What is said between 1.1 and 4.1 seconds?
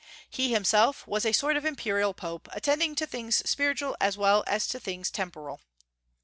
a sort of imperial Pope, attending to things spiritual